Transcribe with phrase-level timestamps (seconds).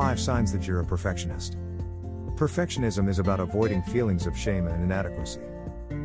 [0.00, 1.58] 5 signs that you're a perfectionist.
[2.34, 5.42] Perfectionism is about avoiding feelings of shame and inadequacy.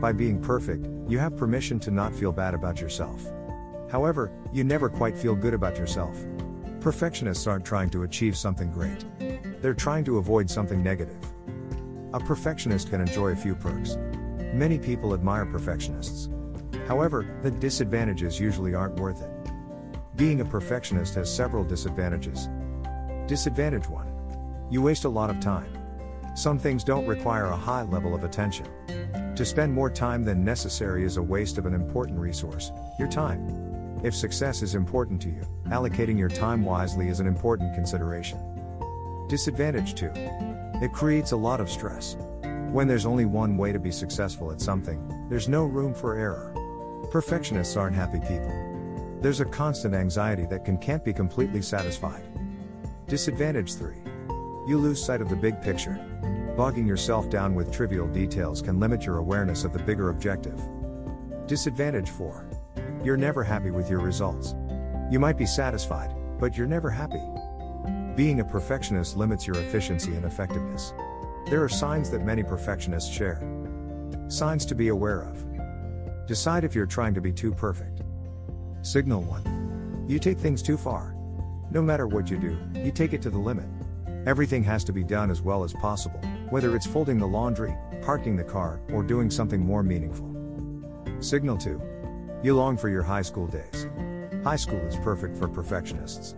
[0.01, 3.25] By being perfect, you have permission to not feel bad about yourself.
[3.89, 6.25] However, you never quite feel good about yourself.
[6.81, 9.05] Perfectionists aren't trying to achieve something great.
[9.61, 11.25] They're trying to avoid something negative.
[12.11, 13.95] A perfectionist can enjoy a few perks.
[14.53, 16.27] Many people admire perfectionists.
[16.85, 19.31] However, the disadvantages usually aren't worth it.
[20.17, 22.49] Being a perfectionist has several disadvantages.
[23.27, 24.67] Disadvantage 1.
[24.69, 25.75] You waste a lot of time.
[26.35, 28.67] Some things don't require a high level of attention.
[29.35, 33.99] To spend more time than necessary is a waste of an important resource your time.
[34.03, 38.37] If success is important to you, allocating your time wisely is an important consideration.
[39.27, 40.11] Disadvantage 2.
[40.83, 42.17] It creates a lot of stress.
[42.71, 46.53] When there's only one way to be successful at something, there's no room for error.
[47.11, 48.53] Perfectionists aren't happy people.
[49.19, 52.21] There's a constant anxiety that can can't be completely satisfied.
[53.07, 53.97] Disadvantage 3.
[54.65, 55.93] You lose sight of the big picture.
[56.57, 60.59] Bogging yourself down with trivial details can limit your awareness of the bigger objective.
[61.45, 62.49] Disadvantage 4.
[63.03, 64.55] You're never happy with your results.
[65.11, 67.21] You might be satisfied, but you're never happy.
[68.15, 70.91] Being a perfectionist limits your efficiency and effectiveness.
[71.45, 73.39] There are signs that many perfectionists share.
[74.29, 76.25] Signs to be aware of.
[76.25, 78.01] Decide if you're trying to be too perfect.
[78.81, 80.05] Signal 1.
[80.07, 81.14] You take things too far.
[81.75, 83.65] No matter what you do, you take it to the limit.
[84.25, 88.37] Everything has to be done as well as possible, whether it's folding the laundry, parking
[88.37, 90.33] the car, or doing something more meaningful.
[91.19, 92.39] Signal 2.
[92.43, 93.87] You long for your high school days.
[94.41, 96.33] High school is perfect for perfectionists.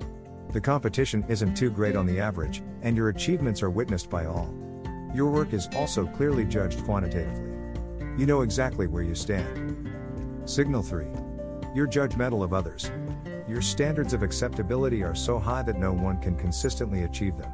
[0.54, 4.52] The competition isn't too great on the average, and your achievements are witnessed by all.
[5.14, 7.52] Your work is also clearly judged quantitatively.
[8.18, 9.94] You know exactly where you stand.
[10.46, 11.06] Signal 3.
[11.76, 12.90] You're judgmental of others.
[13.48, 17.50] Your standards of acceptability are so high that no one can consistently achieve them.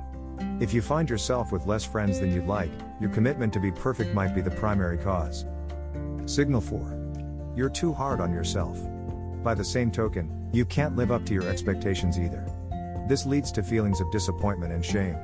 [0.60, 4.12] If you find yourself with less friends than you'd like, your commitment to be perfect
[4.12, 5.46] might be the primary cause.
[6.26, 7.54] Signal 4.
[7.56, 8.80] You're too hard on yourself.
[9.44, 12.44] By the same token, you can't live up to your expectations either.
[13.08, 15.16] This leads to feelings of disappointment and shame.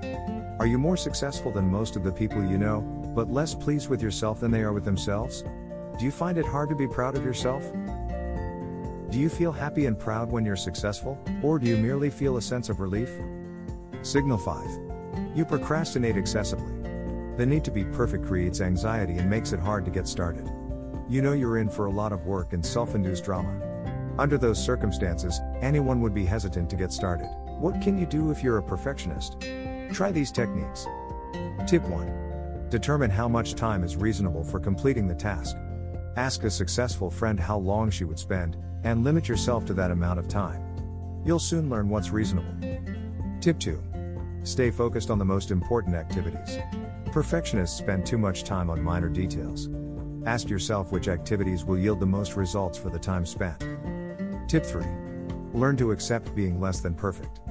[0.59, 2.81] Are you more successful than most of the people you know,
[3.15, 5.43] but less pleased with yourself than they are with themselves?
[5.97, 7.63] Do you find it hard to be proud of yourself?
[9.09, 12.41] Do you feel happy and proud when you're successful, or do you merely feel a
[12.41, 13.09] sense of relief?
[14.01, 15.35] Signal 5.
[15.35, 16.73] You procrastinate excessively.
[17.37, 20.49] The need to be perfect creates anxiety and makes it hard to get started
[21.09, 23.59] you know you're in for a lot of work and self induced drama.
[24.19, 27.27] Under those circumstances, anyone would be hesitant to get started.
[27.57, 29.43] What can you do if you're a perfectionist?
[29.91, 30.85] Try these techniques.
[31.67, 32.67] Tip 1.
[32.69, 35.57] Determine how much time is reasonable for completing the task.
[36.15, 40.19] Ask a successful friend how long she would spend, and limit yourself to that amount
[40.19, 40.61] of time.
[41.25, 42.53] You'll soon learn what's reasonable.
[43.41, 43.81] Tip 2.
[44.43, 46.57] Stay focused on the most important activities.
[47.11, 49.69] Perfectionists spend too much time on minor details.
[50.25, 53.59] Ask yourself which activities will yield the most results for the time spent.
[54.47, 54.85] Tip 3.
[55.53, 57.41] Learn to accept being less than perfect.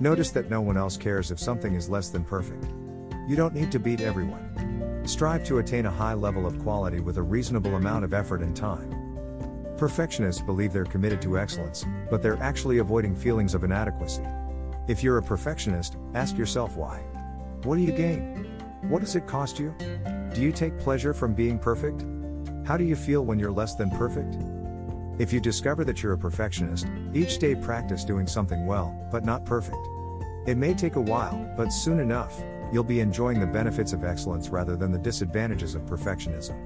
[0.00, 2.64] Notice that no one else cares if something is less than perfect.
[3.28, 4.49] You don't need to beat everyone.
[5.10, 8.54] Strive to attain a high level of quality with a reasonable amount of effort and
[8.54, 8.94] time.
[9.76, 14.22] Perfectionists believe they're committed to excellence, but they're actually avoiding feelings of inadequacy.
[14.86, 17.00] If you're a perfectionist, ask yourself why.
[17.64, 18.56] What do you gain?
[18.82, 19.74] What does it cost you?
[20.32, 22.06] Do you take pleasure from being perfect?
[22.64, 24.36] How do you feel when you're less than perfect?
[25.20, 29.44] If you discover that you're a perfectionist, each day practice doing something well, but not
[29.44, 29.88] perfect.
[30.46, 32.40] It may take a while, but soon enough,
[32.72, 36.56] you'll be enjoying the benefits of excellence rather than the disadvantages of perfectionism.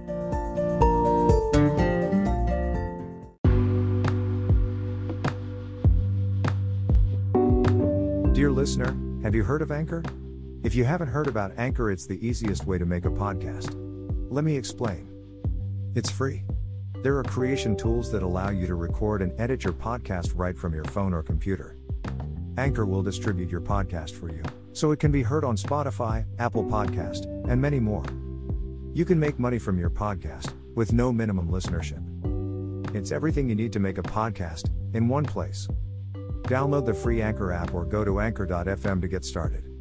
[8.35, 10.03] Dear listener, have you heard of Anchor?
[10.65, 13.75] If you haven't heard about Anchor, it's the easiest way to make a podcast.
[14.31, 15.11] Let me explain.
[15.95, 16.43] It's free.
[17.03, 20.75] There are creation tools that allow you to record and edit your podcast right from
[20.75, 21.77] your phone or computer.
[22.57, 24.43] Anchor will distribute your podcast for you,
[24.75, 28.05] so it can be heard on Spotify, Apple Podcast, and many more.
[28.93, 32.03] You can make money from your podcast with no minimum listenership.
[32.95, 35.67] It's everything you need to make a podcast in one place.
[36.43, 39.74] Download the free Anchor app or go to anchor.fm to get started.